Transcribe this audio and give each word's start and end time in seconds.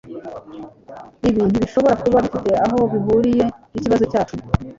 Ibi 1.27 1.41
ntibishobora 1.49 1.95
kuba 2.03 2.17
bifite 2.25 2.51
aho 2.65 2.79
bihuriye 2.91 3.45
nikibazo 3.71 4.03
cyacu. 4.11 4.35